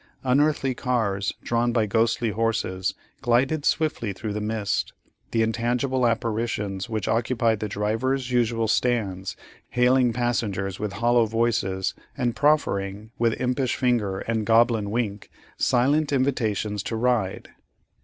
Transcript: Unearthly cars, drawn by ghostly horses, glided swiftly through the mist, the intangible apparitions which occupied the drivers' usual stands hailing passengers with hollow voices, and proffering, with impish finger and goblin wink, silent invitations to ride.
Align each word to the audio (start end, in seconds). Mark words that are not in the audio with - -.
Unearthly 0.23 0.73
cars, 0.73 1.31
drawn 1.43 1.71
by 1.71 1.85
ghostly 1.85 2.31
horses, 2.31 2.95
glided 3.21 3.65
swiftly 3.65 4.13
through 4.13 4.33
the 4.33 4.41
mist, 4.41 4.93
the 5.29 5.43
intangible 5.43 6.07
apparitions 6.07 6.89
which 6.89 7.07
occupied 7.07 7.59
the 7.59 7.69
drivers' 7.69 8.31
usual 8.31 8.67
stands 8.67 9.37
hailing 9.69 10.11
passengers 10.11 10.79
with 10.79 10.93
hollow 10.93 11.27
voices, 11.27 11.93
and 12.17 12.35
proffering, 12.35 13.11
with 13.19 13.39
impish 13.39 13.75
finger 13.75 14.21
and 14.21 14.47
goblin 14.47 14.89
wink, 14.89 15.29
silent 15.55 16.11
invitations 16.11 16.81
to 16.81 16.95
ride. 16.95 17.49